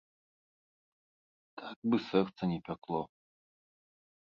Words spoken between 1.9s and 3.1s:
бы сэрца не пякло!